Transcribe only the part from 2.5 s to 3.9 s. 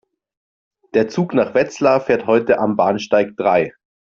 am Bahnsteig drei